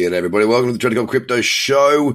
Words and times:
G'day, 0.00 0.14
everybody. 0.14 0.46
Welcome 0.46 0.68
to 0.68 0.72
the 0.72 0.78
Trader 0.78 0.96
Cobb 0.96 1.10
Crypto 1.10 1.42
Show. 1.42 2.14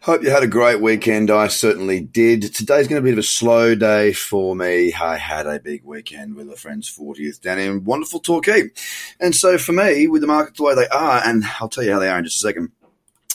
Hope 0.00 0.22
you 0.22 0.30
had 0.30 0.42
a 0.42 0.46
great 0.46 0.80
weekend. 0.80 1.30
I 1.30 1.48
certainly 1.48 2.00
did. 2.00 2.54
Today's 2.54 2.88
going 2.88 2.98
to 2.98 3.02
be 3.02 3.10
a 3.10 3.12
bit 3.12 3.18
of 3.18 3.24
a 3.24 3.28
slow 3.28 3.74
day 3.74 4.14
for 4.14 4.56
me. 4.56 4.94
I 4.94 5.18
had 5.18 5.46
a 5.46 5.60
big 5.60 5.84
weekend 5.84 6.34
with 6.34 6.50
a 6.50 6.56
friend's 6.56 6.90
40th 6.90 7.42
down 7.42 7.58
in 7.58 7.84
wonderful 7.84 8.20
Torquay. 8.20 8.70
And 9.20 9.34
so 9.34 9.58
for 9.58 9.72
me, 9.72 10.08
with 10.08 10.22
the 10.22 10.26
markets 10.26 10.56
the 10.56 10.64
way 10.64 10.74
they 10.76 10.88
are, 10.88 11.20
and 11.26 11.44
I'll 11.60 11.68
tell 11.68 11.84
you 11.84 11.92
how 11.92 11.98
they 11.98 12.08
are 12.08 12.16
in 12.16 12.24
just 12.24 12.42
a 12.42 12.48
second, 12.48 12.72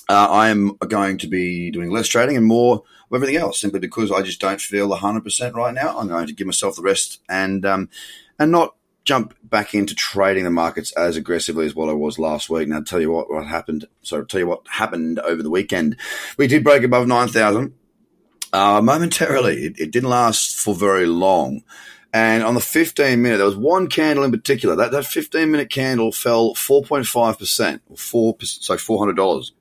uh, 0.09 0.29
I 0.31 0.49
am 0.49 0.77
going 0.77 1.20
to 1.20 1.27
be 1.27 1.70
doing 1.70 1.91
less 1.91 2.07
trading 2.07 2.38
and 2.38 2.47
more 2.47 2.77
of 2.77 3.13
everything 3.13 3.36
else 3.36 3.61
simply 3.61 3.81
because 3.81 4.11
I 4.11 4.23
just 4.23 4.41
don't 4.41 4.59
feel 4.59 4.89
100% 4.89 5.54
right 5.54 5.75
now. 5.75 5.99
I'm 5.99 6.07
going 6.07 6.25
to 6.25 6.33
give 6.33 6.47
myself 6.47 6.75
the 6.75 6.81
rest 6.81 7.20
and, 7.29 7.63
um, 7.68 7.88
and 8.39 8.52
not 8.52 8.73
jump 9.04 9.36
back 9.43 9.73
into 9.73 9.95
trading 9.95 10.43
the 10.43 10.52
markets 10.52 10.91
as 10.93 11.18
aggressively 11.18 11.65
as 11.65 11.75
what 11.75 11.89
I 11.89 11.93
was 11.93 12.20
last 12.20 12.50
week. 12.50 12.68
Now, 12.68 12.81
tell 12.81 13.01
you 13.01 13.11
what, 13.11 13.31
what 13.31 13.47
happened. 13.47 13.86
So, 14.01 14.24
tell 14.24 14.39
you 14.39 14.47
what 14.47 14.68
happened 14.68 15.19
over 15.19 15.41
the 15.41 15.50
weekend. 15.50 15.97
We 16.37 16.47
did 16.47 16.64
break 16.64 16.83
above 16.83 17.07
9,000 17.07 17.74
uh, 18.54 18.82
momentarily. 18.82 19.65
It, 19.65 19.79
it, 19.79 19.91
didn't 19.91 20.10
last 20.10 20.60
for 20.60 20.75
very 20.75 21.05
long. 21.05 21.64
And 22.14 22.43
on 22.43 22.55
the 22.55 22.61
15 22.61 23.21
minute, 23.21 23.37
there 23.37 23.46
was 23.46 23.55
one 23.55 23.87
candle 23.87 24.25
in 24.25 24.32
particular. 24.32 24.75
That, 24.75 24.91
that 24.91 25.05
15 25.05 25.49
minute 25.49 25.69
candle 25.69 26.11
fell 26.11 26.54
4.5%, 26.54 27.79
or 27.89 27.97
4 27.97 28.36
so 28.41 28.75
$400. 28.75 29.52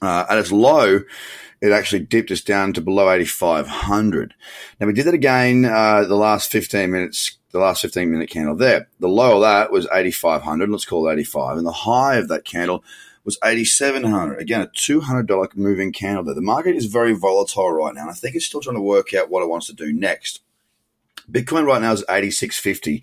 Uh, 0.00 0.26
at 0.28 0.38
its 0.38 0.52
low, 0.52 1.00
it 1.60 1.72
actually 1.72 2.00
dipped 2.00 2.30
us 2.30 2.42
down 2.42 2.72
to 2.74 2.80
below 2.80 3.10
8,500. 3.10 4.34
Now 4.78 4.86
we 4.86 4.92
did 4.92 5.06
that 5.06 5.14
again, 5.14 5.64
uh, 5.64 6.04
the 6.04 6.14
last 6.14 6.52
15 6.52 6.90
minutes 6.90 7.37
the 7.50 7.58
last 7.58 7.82
15 7.82 8.10
minute 8.10 8.30
candle 8.30 8.56
there. 8.56 8.88
The 9.00 9.08
low 9.08 9.36
of 9.36 9.42
that 9.42 9.72
was 9.72 9.88
8,500. 9.92 10.68
Let's 10.68 10.84
call 10.84 11.08
it 11.08 11.12
85. 11.14 11.58
And 11.58 11.66
the 11.66 11.72
high 11.72 12.16
of 12.16 12.28
that 12.28 12.44
candle 12.44 12.84
was 13.24 13.38
8,700. 13.44 14.38
Again, 14.38 14.60
a 14.60 14.66
$200 14.66 15.56
moving 15.56 15.92
candle 15.92 16.24
there. 16.24 16.34
The 16.34 16.40
market 16.40 16.76
is 16.76 16.86
very 16.86 17.12
volatile 17.12 17.72
right 17.72 17.94
now. 17.94 18.02
And 18.02 18.10
I 18.10 18.14
think 18.14 18.34
it's 18.34 18.46
still 18.46 18.60
trying 18.60 18.76
to 18.76 18.82
work 18.82 19.14
out 19.14 19.30
what 19.30 19.42
it 19.42 19.48
wants 19.48 19.66
to 19.68 19.74
do 19.74 19.92
next. 19.92 20.40
Bitcoin 21.30 21.66
right 21.66 21.82
now 21.82 21.92
is 21.92 22.04
8650. 22.08 23.02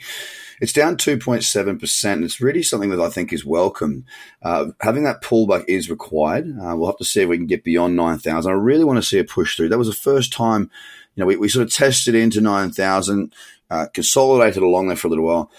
It's 0.62 0.74
down 0.74 0.98
2.7%. 0.98 2.14
And 2.14 2.24
it's 2.24 2.42
really 2.42 2.64
something 2.64 2.90
that 2.90 3.02
I 3.02 3.09
think 3.09 3.34
is 3.34 3.46
welcome. 3.46 4.06
Uh, 4.42 4.68
having 4.82 5.04
that 5.04 5.22
pullback 5.22 5.66
is 5.68 5.90
required. 5.90 6.48
Uh, 6.59 6.76
we'll 6.76 6.88
have 6.88 6.98
to 6.98 7.06
see 7.06 7.22
if 7.22 7.30
we 7.30 7.38
can 7.38 7.46
get 7.46 7.64
beyond 7.64 7.96
9,000. 7.96 8.52
I 8.52 8.56
really 8.56 8.84
want 8.84 8.98
to 8.98 9.04
see 9.04 9.20
a 9.20 9.24
push 9.24 9.56
through. 9.56 9.70
That 9.70 9.78
was 9.78 9.90
the 9.90 9.94
first 9.94 10.32
time, 10.32 10.72
you 11.16 11.22
know, 11.22 11.28
we, 11.28 11.36
we 11.36 11.50
sort 11.50 11.68
of 11.68 11.74
tested 11.74 12.16
into 12.16 12.42
9,000 12.42 13.34
uh, 13.70 13.88
consolidated 13.94 14.64
along 14.64 14.88
there 14.88 14.98
for 14.98 15.08
a 15.08 15.10
little 15.10 15.26
while, 15.26 15.52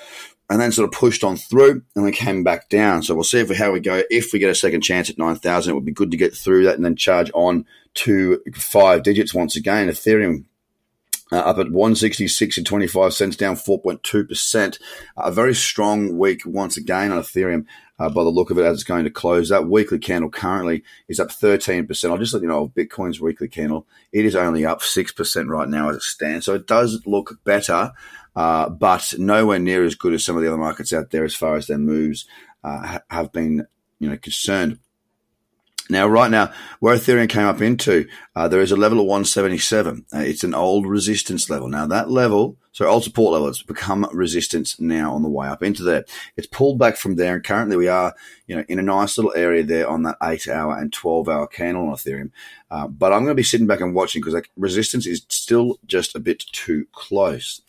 and 0.49 0.61
then 0.61 0.73
sort 0.73 0.89
of 0.89 0.99
pushed 0.99 1.25
on 1.25 1.37
through 1.37 1.83
and 1.95 2.05
then 2.05 2.13
came 2.13 2.45
back 2.45 2.69
down. 2.69 3.03
So 3.03 3.15
we'll 3.15 3.25
see 3.25 3.41
if 3.41 3.57
how 3.57 3.73
we 3.73 3.81
go. 3.81 4.03
If 4.11 4.33
we 4.33 4.39
get 4.39 4.51
a 4.51 4.55
second 4.55 4.83
chance 4.83 5.11
at 5.11 5.19
9,000, 5.19 5.71
it 5.71 5.75
would 5.75 5.85
be 5.85 5.93
good 5.93 6.11
to 6.13 6.17
get 6.17 6.35
through 6.35 6.65
that 6.65 6.77
and 6.77 6.85
then 6.85 6.97
charge 6.97 7.31
on 7.35 7.67
to 7.95 8.41
five 8.55 9.03
digits 9.03 9.35
once 9.35 9.57
again. 9.57 9.89
Ethereum 9.89 10.45
uh, 11.33 11.39
up 11.39 11.59
at 11.59 11.71
166 11.71 12.57
and 12.57 12.67
25 12.67 13.13
cents, 13.13 13.37
down 13.37 13.57
4.2%. 13.57 14.79
A 15.17 15.33
very 15.33 15.55
strong 15.55 16.17
week 16.17 16.43
once 16.47 16.77
again 16.77 17.11
on 17.11 17.21
Ethereum 17.21 17.67
uh, 17.99 18.09
by 18.09 18.23
the 18.23 18.31
look 18.31 18.51
of 18.51 18.59
it 18.59 18.65
as 18.65 18.75
it's 18.75 18.85
going 18.85 19.05
to 19.05 19.11
close. 19.11 19.49
That 19.49 19.69
weekly 19.69 19.99
candle 19.99 20.31
currently 20.31 20.85
is 21.09 21.19
up 21.19 21.29
13%. 21.29 22.11
I'll 22.11 22.19
just 22.19 22.35
let 22.35 22.43
you 22.43 22.49
know 22.49 22.69
Bitcoin's 22.69 23.21
weekly 23.21 23.49
candle. 23.49 23.87
It 24.13 24.25
is 24.25 24.37
only 24.37 24.65
up 24.65 24.81
6% 24.81 25.49
right 25.49 25.69
now 25.69 25.89
as 25.89 25.97
it 25.97 26.03
stands. 26.03 26.47
So 26.47 26.55
it 26.55 26.67
does 26.67 27.03
look 27.07 27.43
better, 27.45 27.93
uh, 28.35 28.69
but 28.69 29.15
nowhere 29.19 29.59
near 29.59 29.85
as 29.85 29.95
good 29.95 30.13
as 30.13 30.25
some 30.25 30.37
of 30.37 30.43
the 30.43 30.49
other 30.49 30.59
markets 30.59 30.93
out 30.93 31.11
there 31.11 31.25
as 31.25 31.35
far 31.35 31.57
as 31.57 31.67
their 31.67 31.79
moves 31.79 32.27
uh, 32.63 32.99
have 33.11 33.33
been 33.33 33.67
you 33.99 34.11
know, 34.11 34.17
concerned. 34.17 34.79
Now, 35.89 36.07
right 36.09 36.31
now, 36.31 36.53
where 36.81 36.97
Ethereum 36.97 37.29
came 37.29 37.47
up 37.47 37.61
into, 37.61 38.09
uh, 38.35 38.49
there 38.49 38.61
is 38.61 38.73
a 38.73 38.77
level 38.77 38.99
of 38.99 39.07
177. 39.07 40.07
Uh, 40.13 40.19
it's 40.19 40.45
an 40.45 40.55
old 40.55 40.87
resistance 40.87 41.49
level. 41.49 41.69
Now, 41.69 41.87
that 41.87 42.11
level, 42.11 42.57
so 42.77 42.85
old 42.85 43.05
support 43.05 43.33
level, 43.33 43.49
it's 43.49 43.63
become 43.63 44.07
resistance 44.13 44.79
now 44.79 45.15
on 45.15 45.23
the 45.23 45.31
way 45.31 45.49
up 45.49 45.63
into 45.63 45.83
there. 45.83 46.05
It's 46.37 46.47
pulled 46.47 46.79
back 46.79 46.99
from 46.99 47.17
there, 47.17 47.35
and 47.35 47.43
currently 47.43 47.75
we 47.75 47.89
are, 47.89 48.15
you 48.47 48.55
know, 48.55 48.67
in 48.69 48.79
a 48.79 48.83
nice 48.83 49.17
little 49.17 49.33
area 49.35 49.65
there 49.65 49.89
on 49.89 50.03
that 50.03 50.19
eight 50.23 50.47
hour 50.47 50.77
and 50.77 50.93
12 50.93 51.27
hour 51.27 51.47
candle 51.47 51.89
on 51.89 51.95
Ethereum. 51.95 52.33
Uh, 52.71 52.87
but 52.87 53.15
I'm 53.15 53.21
going 53.21 53.31
to 53.31 53.35
be 53.35 53.43
sitting 53.43 53.67
back 53.67 53.81
and 53.81 53.95
watching 53.95 54.21
because 54.21 54.35
like, 54.35 54.51
resistance 54.59 55.07
is 55.07 55.25
still 55.31 55.79
just 55.87 56.15
a 56.15 56.21
bit 56.21 56.45
too 56.53 56.87
close. 56.93 57.63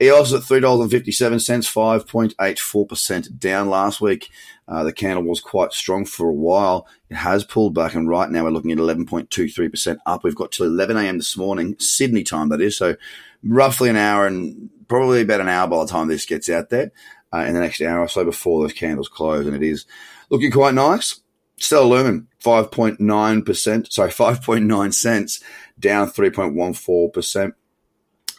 EOS 0.00 0.32
at 0.32 0.40
$3.57, 0.40 2.06
5.84% 2.34 3.38
down 3.38 3.68
last 3.68 4.00
week. 4.00 4.30
Uh, 4.66 4.82
the 4.82 4.94
candle 4.94 5.24
was 5.24 5.42
quite 5.42 5.74
strong 5.74 6.06
for 6.06 6.26
a 6.26 6.32
while. 6.32 6.86
It 7.10 7.16
has 7.16 7.44
pulled 7.44 7.74
back, 7.74 7.94
and 7.94 8.08
right 8.08 8.30
now 8.30 8.44
we're 8.44 8.50
looking 8.50 8.72
at 8.72 8.78
11.23% 8.78 9.98
up. 10.06 10.24
We've 10.24 10.34
got 10.34 10.52
till 10.52 10.64
11 10.64 10.96
a.m. 10.96 11.18
this 11.18 11.36
morning, 11.36 11.76
Sydney 11.78 12.22
time, 12.22 12.48
that 12.48 12.62
is. 12.62 12.78
So 12.78 12.96
roughly 13.44 13.90
an 13.90 13.96
hour 13.96 14.26
and 14.26 14.70
probably 14.88 15.22
about 15.22 15.40
an 15.40 15.48
hour 15.48 15.68
by 15.68 15.78
the 15.78 15.90
time 15.90 16.08
this 16.08 16.26
gets 16.26 16.48
out 16.48 16.70
there 16.70 16.92
uh, 17.32 17.38
in 17.38 17.54
the 17.54 17.60
next 17.60 17.80
hour 17.80 18.00
or 18.00 18.08
so 18.08 18.24
before 18.24 18.62
those 18.62 18.72
candles 18.72 19.08
close. 19.08 19.46
And 19.46 19.56
it 19.56 19.62
is 19.62 19.86
looking 20.30 20.50
quite 20.50 20.74
nice. 20.74 21.20
Stellar 21.56 21.86
Lumen, 21.86 22.28
5.9%, 22.42 23.92
sorry, 23.92 24.10
5.9 24.12 24.94
cents, 24.94 25.40
down 25.78 26.10
3.14%. 26.10 27.52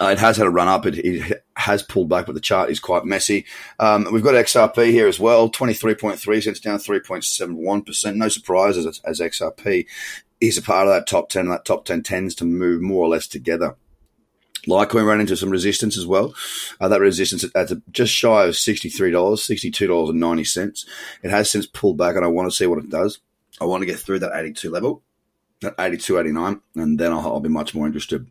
Uh, 0.02 0.08
it 0.08 0.20
has 0.20 0.36
had 0.36 0.46
a 0.46 0.50
run 0.50 0.68
up. 0.68 0.86
It, 0.86 0.98
it, 0.98 1.44
has 1.58 1.82
pulled 1.82 2.10
back, 2.10 2.26
but 2.26 2.36
the 2.36 2.42
chart 2.42 2.70
is 2.70 2.82
quite 2.82 3.06
messy. 3.06 3.46
Um, 3.80 4.08
we've 4.12 4.22
got 4.22 4.36
XRP 4.36 4.92
here 4.92 5.08
as 5.08 5.22
well, 5.22 5.50
23.3 5.50 6.44
cents 6.44 6.60
down 6.60 6.80
3.71%. 6.80 8.16
No 8.16 8.28
surprises 8.28 8.86
as, 8.86 9.00
as, 9.06 9.22
XRP 9.22 9.86
is 10.42 10.58
a 10.58 10.62
part 10.62 10.88
of 10.88 10.94
that 10.94 11.08
top 11.08 11.30
10. 11.30 11.48
That 11.48 11.64
top 11.64 11.86
10 11.86 12.04
tends 12.04 12.36
to 12.36 12.46
move 12.46 12.82
more 12.82 13.06
or 13.06 13.08
less 13.08 13.26
together. 13.26 13.78
Litecoin 14.68 15.06
ran 15.06 15.20
into 15.20 15.38
some 15.38 15.50
resistance 15.50 15.98
as 15.98 16.06
well. 16.06 16.34
Uh, 16.80 16.88
that 16.88 17.02
resistance 17.02 17.46
at 17.56 17.72
just 17.92 18.14
shy 18.14 18.46
of 18.46 18.56
$63, 18.56 19.12
$62.90. 19.12 20.86
It 21.24 21.32
has 21.32 21.52
since 21.52 21.66
pulled 21.66 21.98
back, 21.98 22.16
and 22.16 22.26
I 22.26 22.30
want 22.30 22.50
to 22.50 22.56
see 22.56 22.66
what 22.66 22.80
it 22.80 22.90
does. 22.90 23.20
I 23.62 23.66
want 23.66 23.82
to 23.82 23.86
get 23.86 24.00
through 24.00 24.20
that 24.20 24.36
82 24.36 24.70
level, 24.70 25.02
that 25.62 25.76
82, 25.80 26.20
89, 26.20 26.62
and 26.76 27.00
then 27.00 27.12
I'll, 27.12 27.20
I'll 27.20 27.40
be 27.40 27.50
much 27.50 27.74
more 27.74 27.86
interested. 27.86 28.28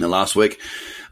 Now, 0.00 0.06
last 0.06 0.34
week, 0.34 0.58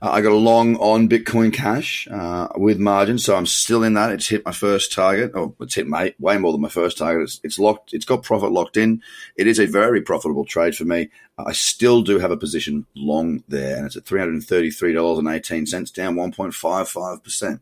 uh, 0.01 0.11
I 0.11 0.23
got 0.23 0.33
a 0.33 0.37
long 0.37 0.77
on 0.77 1.11
Bitcoin 1.11 1.53
Cash 1.53 2.09
uh, 2.11 2.49
with 2.57 2.79
margin, 2.79 3.19
so 3.19 3.37
I'm 3.37 3.45
still 3.45 3.83
in 3.83 3.93
that. 3.95 4.11
It's 4.11 4.29
hit 4.29 4.47
my 4.47 4.53
first 4.53 4.95
target, 4.95 5.33
or 5.35 5.53
it's 5.61 5.75
hit 5.75 5.87
my, 5.87 6.15
way 6.19 6.39
more 6.39 6.53
than 6.53 6.63
my 6.63 6.71
first 6.71 6.97
target. 6.97 7.25
It's, 7.25 7.41
it's 7.45 7.59
locked. 7.59 7.93
It's 7.93 8.07
got 8.07 8.23
profit 8.23 8.51
locked 8.51 8.79
in. 8.79 9.03
It 9.37 9.47
is 9.47 9.59
a 9.59 9.67
very 9.67 10.01
profitable 10.01 10.47
trade 10.47 10.75
for 10.75 10.87
me. 10.87 11.11
I 11.37 11.53
still 11.53 12.01
do 12.01 12.19
have 12.19 12.31
a 12.31 12.37
position 12.39 12.87
long 12.97 13.45
there, 13.47 13.77
and 13.77 13.85
it's 13.85 13.97
at 13.97 14.07
three 14.07 14.21
hundred 14.21 14.43
thirty-three 14.43 14.95
dollars 14.95 15.19
and 15.19 15.29
eighteen 15.29 15.67
cents, 15.67 15.91
down 15.91 16.17
one 16.17 16.33
point 16.33 16.55
five 16.55 16.89
five 16.89 17.23
percent. 17.23 17.61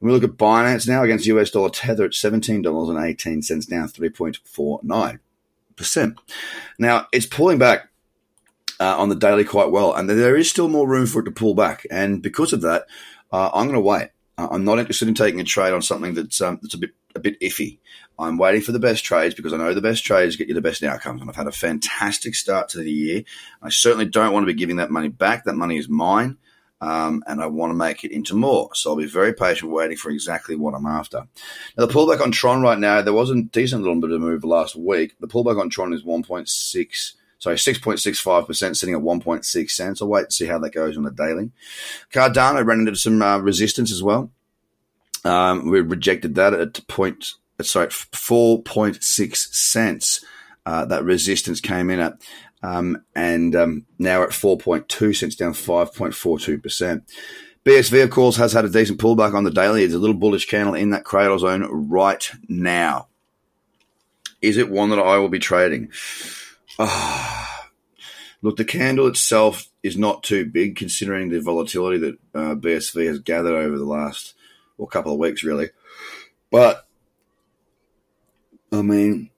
When 0.00 0.12
we 0.12 0.18
look 0.18 0.30
at 0.30 0.36
Binance 0.36 0.86
now 0.86 1.02
against 1.02 1.26
US 1.26 1.50
dollar 1.50 1.70
tether 1.70 2.04
at 2.04 2.12
seventeen 2.12 2.60
dollars 2.60 2.90
and 2.90 3.02
eighteen 3.02 3.40
cents, 3.40 3.64
down 3.64 3.88
three 3.88 4.10
point 4.10 4.38
four 4.44 4.80
nine 4.82 5.20
percent. 5.76 6.18
Now 6.78 7.06
it's 7.10 7.24
pulling 7.24 7.56
back 7.56 7.88
uh, 8.82 8.96
on 8.98 9.08
the 9.08 9.14
daily 9.14 9.44
quite 9.44 9.70
well, 9.70 9.94
and 9.94 10.10
there 10.10 10.36
is 10.36 10.50
still 10.50 10.68
more 10.68 10.88
room 10.88 11.06
for 11.06 11.20
it 11.20 11.24
to 11.26 11.30
pull 11.30 11.54
back. 11.54 11.86
And 11.88 12.20
because 12.20 12.52
of 12.52 12.62
that, 12.62 12.86
uh, 13.30 13.50
I'm 13.54 13.66
going 13.66 13.74
to 13.74 13.80
wait. 13.80 14.08
Uh, 14.36 14.48
I'm 14.50 14.64
not 14.64 14.80
interested 14.80 15.06
in 15.06 15.14
taking 15.14 15.40
a 15.40 15.44
trade 15.44 15.72
on 15.72 15.82
something 15.82 16.14
that's 16.14 16.40
um, 16.40 16.58
that's 16.60 16.74
a 16.74 16.78
bit 16.78 16.90
a 17.14 17.20
bit 17.20 17.38
iffy. 17.40 17.78
I'm 18.18 18.38
waiting 18.38 18.60
for 18.60 18.72
the 18.72 18.80
best 18.80 19.04
trades 19.04 19.36
because 19.36 19.52
I 19.52 19.56
know 19.56 19.72
the 19.72 19.80
best 19.80 20.04
trades 20.04 20.34
get 20.34 20.48
you 20.48 20.54
the 20.54 20.60
best 20.60 20.82
outcomes. 20.82 21.20
And 21.20 21.30
I've 21.30 21.36
had 21.36 21.46
a 21.46 21.52
fantastic 21.52 22.34
start 22.34 22.70
to 22.70 22.78
the 22.78 22.90
year. 22.90 23.22
I 23.62 23.68
certainly 23.68 24.06
don't 24.06 24.32
want 24.32 24.42
to 24.42 24.52
be 24.52 24.58
giving 24.58 24.76
that 24.76 24.90
money 24.90 25.08
back. 25.08 25.44
That 25.44 25.54
money 25.54 25.78
is 25.78 25.88
mine. 25.88 26.38
Um, 26.80 27.22
and 27.28 27.40
I 27.40 27.46
want 27.46 27.70
to 27.70 27.76
make 27.76 28.02
it 28.02 28.10
into 28.10 28.34
more. 28.34 28.74
So 28.74 28.90
I'll 28.90 28.96
be 28.96 29.06
very 29.06 29.32
patient 29.32 29.70
waiting 29.70 29.96
for 29.96 30.10
exactly 30.10 30.56
what 30.56 30.74
I'm 30.74 30.86
after. 30.86 31.28
Now, 31.78 31.86
the 31.86 31.92
pullback 31.92 32.20
on 32.20 32.32
Tron 32.32 32.60
right 32.60 32.78
now, 32.78 33.00
there 33.00 33.12
was 33.12 33.30
a 33.30 33.40
decent 33.40 33.82
little 33.82 34.00
bit 34.00 34.10
of 34.10 34.20
move 34.20 34.42
last 34.42 34.74
week. 34.74 35.14
The 35.20 35.28
pullback 35.28 35.60
on 35.60 35.70
Tron 35.70 35.92
is 35.92 36.02
1.6 36.02 37.12
Sorry, 37.42 37.56
6.65%, 37.56 38.76
sitting 38.76 38.94
at 38.94 39.00
1.6 39.00 39.70
cents. 39.72 40.00
I'll 40.00 40.06
wait 40.06 40.22
and 40.22 40.32
see 40.32 40.46
how 40.46 40.60
that 40.60 40.70
goes 40.70 40.96
on 40.96 41.02
the 41.02 41.10
daily. 41.10 41.50
Cardano 42.12 42.64
ran 42.64 42.78
into 42.78 42.94
some 42.94 43.20
uh, 43.20 43.38
resistance 43.38 43.90
as 43.90 44.00
well. 44.00 44.30
Um, 45.24 45.68
we 45.68 45.80
rejected 45.80 46.36
that 46.36 46.54
at 46.54 46.86
point, 46.86 47.32
sorry, 47.60 47.88
4.6 47.88 49.36
cents. 49.36 50.24
Uh, 50.64 50.84
that 50.84 51.02
resistance 51.02 51.60
came 51.60 51.90
in 51.90 51.98
at, 51.98 52.12
um, 52.62 53.02
and 53.16 53.56
um, 53.56 53.86
now 53.98 54.22
at 54.22 54.28
4.2 54.28 55.16
cents, 55.16 55.34
down 55.34 55.52
5.42%. 55.52 57.02
BSV, 57.64 58.04
of 58.04 58.10
course, 58.10 58.36
has 58.36 58.52
had 58.52 58.66
a 58.66 58.70
decent 58.70 59.00
pullback 59.00 59.34
on 59.34 59.42
the 59.42 59.50
daily. 59.50 59.82
It's 59.82 59.94
a 59.94 59.98
little 59.98 60.14
bullish 60.14 60.46
candle 60.46 60.76
in 60.76 60.90
that 60.90 61.02
cradle 61.02 61.40
zone 61.40 61.64
right 61.90 62.30
now. 62.46 63.08
Is 64.40 64.58
it 64.58 64.70
one 64.70 64.90
that 64.90 65.00
I 65.00 65.16
will 65.18 65.28
be 65.28 65.40
trading? 65.40 65.90
Look, 68.42 68.56
the 68.56 68.64
candle 68.64 69.06
itself 69.06 69.68
is 69.82 69.96
not 69.96 70.22
too 70.22 70.44
big 70.44 70.76
considering 70.76 71.28
the 71.28 71.40
volatility 71.40 71.98
that 71.98 72.18
uh, 72.34 72.54
BSV 72.54 73.06
has 73.06 73.18
gathered 73.20 73.54
over 73.54 73.78
the 73.78 73.84
last 73.84 74.34
well, 74.76 74.88
couple 74.88 75.12
of 75.12 75.18
weeks, 75.18 75.44
really. 75.44 75.70
But 76.50 76.86
I 78.72 78.82
mean, 78.82 79.30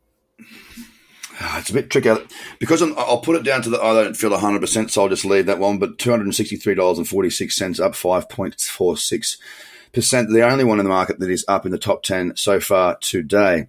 It's 1.59 1.71
a 1.71 1.75
bit 1.75 1.91
tricky 1.91 2.15
because 2.59 2.81
I'm, 2.83 2.95
I'll 2.97 3.21
put 3.21 3.37
it 3.37 3.43
down 3.43 3.63
to 3.63 3.71
the. 3.71 3.81
I 3.81 3.93
don't 3.93 4.17
feel 4.17 4.31
100, 4.31 4.61
percent 4.61 4.91
so 4.91 5.03
I'll 5.03 5.09
just 5.09 5.25
leave 5.25 5.47
that 5.47 5.59
one. 5.59 5.79
But 5.79 5.99
two 5.99 6.11
hundred 6.11 6.25
and 6.25 6.35
sixty 6.35 6.57
three 6.57 6.75
dollars 6.75 6.99
and 6.99 7.09
forty 7.09 7.31
six 7.31 7.57
cents, 7.57 7.81
up 7.81 7.95
five 7.95 8.29
point 8.29 8.61
four 8.61 8.97
six 8.97 9.39
percent. 9.93 10.31
The 10.31 10.47
only 10.47 10.65
one 10.65 10.79
in 10.79 10.85
the 10.85 10.91
market 10.91 11.19
that 11.19 11.31
is 11.31 11.45
up 11.49 11.67
in 11.67 11.73
the 11.73 11.79
top 11.79 12.03
ten 12.03 12.37
so 12.37 12.61
far 12.61 12.97
today. 13.01 13.69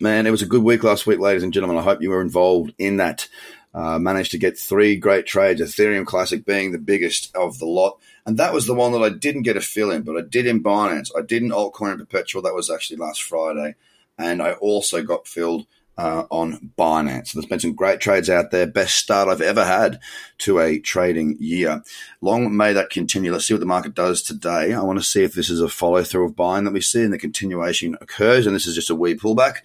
Man, 0.00 0.28
it 0.28 0.30
was 0.30 0.42
a 0.42 0.46
good 0.46 0.62
week 0.62 0.84
last 0.84 1.08
week, 1.08 1.18
ladies 1.18 1.42
and 1.42 1.52
gentlemen. 1.52 1.76
I 1.76 1.82
hope 1.82 2.00
you 2.00 2.10
were 2.10 2.20
involved 2.20 2.72
in 2.78 2.98
that. 2.98 3.28
Uh, 3.74 3.98
managed 3.98 4.30
to 4.30 4.38
get 4.38 4.58
three 4.58 4.96
great 4.96 5.26
trades. 5.26 5.60
Ethereum 5.60 6.06
Classic 6.06 6.44
being 6.44 6.72
the 6.72 6.78
biggest 6.78 7.34
of 7.36 7.58
the 7.58 7.66
lot, 7.66 7.98
and 8.24 8.38
that 8.38 8.54
was 8.54 8.66
the 8.66 8.74
one 8.74 8.92
that 8.92 9.02
I 9.02 9.10
didn't 9.10 9.42
get 9.42 9.56
a 9.56 9.60
fill 9.60 9.90
in, 9.90 10.02
but 10.02 10.16
I 10.16 10.22
did 10.22 10.46
in 10.46 10.62
Binance. 10.62 11.10
I 11.16 11.20
did 11.20 11.42
in 11.42 11.50
altcoin 11.50 11.90
and 11.90 11.98
perpetual. 11.98 12.42
That 12.42 12.54
was 12.54 12.70
actually 12.70 12.96
last 12.96 13.22
Friday, 13.22 13.74
and 14.16 14.40
I 14.40 14.52
also 14.52 15.02
got 15.02 15.26
filled 15.26 15.66
uh, 15.98 16.24
on 16.30 16.70
Binance. 16.78 17.32
There's 17.32 17.46
been 17.46 17.60
some 17.60 17.74
great 17.74 18.00
trades 18.00 18.30
out 18.30 18.50
there. 18.52 18.66
Best 18.66 18.94
start 18.94 19.28
I've 19.28 19.42
ever 19.42 19.64
had 19.64 20.00
to 20.38 20.60
a 20.60 20.78
trading 20.78 21.36
year. 21.38 21.82
Long 22.20 22.56
may 22.56 22.72
that 22.72 22.90
continue. 22.90 23.32
Let's 23.32 23.46
see 23.46 23.54
what 23.54 23.60
the 23.60 23.66
market 23.66 23.94
does 23.94 24.22
today. 24.22 24.72
I 24.72 24.80
want 24.80 24.98
to 24.98 25.04
see 25.04 25.24
if 25.24 25.34
this 25.34 25.50
is 25.50 25.60
a 25.60 25.68
follow 25.68 26.04
through 26.04 26.24
of 26.24 26.36
buying 26.36 26.64
that 26.64 26.72
we 26.72 26.80
see 26.80 27.02
and 27.02 27.12
the 27.12 27.18
continuation 27.18 27.98
occurs, 28.00 28.46
and 28.46 28.56
this 28.56 28.66
is 28.66 28.76
just 28.76 28.90
a 28.90 28.94
wee 28.94 29.14
pullback, 29.14 29.58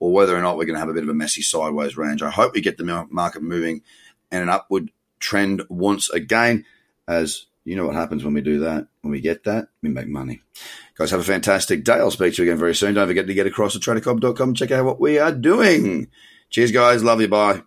or 0.00 0.12
whether 0.12 0.36
or 0.36 0.42
not 0.42 0.56
we're 0.56 0.64
going 0.64 0.74
to 0.74 0.80
have 0.80 0.88
a 0.88 0.94
bit 0.94 1.02
of 1.02 1.08
a 1.08 1.14
messy 1.14 1.42
sideways 1.42 1.96
range. 1.96 2.22
I 2.22 2.30
hope 2.30 2.54
we 2.54 2.60
get 2.60 2.78
the 2.78 3.06
market 3.10 3.42
moving 3.42 3.82
and 4.30 4.42
an 4.42 4.48
upward 4.48 4.90
trend 5.18 5.62
once 5.68 6.10
again, 6.10 6.64
as 7.06 7.46
you 7.64 7.76
know 7.76 7.86
what 7.86 7.94
happens 7.94 8.24
when 8.24 8.34
we 8.34 8.40
do 8.40 8.60
that. 8.60 8.88
When 9.02 9.12
we 9.12 9.20
get 9.20 9.44
that, 9.44 9.68
we 9.82 9.88
make 9.88 10.08
money. 10.08 10.42
Guys, 10.96 11.10
have 11.10 11.20
a 11.20 11.24
fantastic 11.24 11.84
day. 11.84 11.94
I'll 11.94 12.10
speak 12.10 12.34
to 12.34 12.42
you 12.42 12.50
again 12.50 12.58
very 12.58 12.74
soon. 12.74 12.94
Don't 12.94 13.08
forget 13.08 13.26
to 13.26 13.34
get 13.34 13.46
across 13.46 13.74
to 13.74 13.78
tradercobb.com. 13.78 14.54
Check 14.54 14.70
out 14.70 14.84
what 14.84 15.00
we 15.00 15.18
are 15.18 15.32
doing. 15.32 16.08
Cheers, 16.50 16.72
guys. 16.72 17.04
Love 17.04 17.20
you. 17.20 17.28
Bye. 17.28 17.62